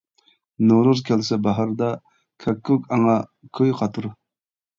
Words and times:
نورۇز 0.69 1.03
كەلسە 1.09 1.37
باھاردا، 1.47 1.89
كاككۇك 2.47 2.89
ئاڭا 2.97 3.19
كۈي 3.61 3.77
قاتۇر. 3.83 4.11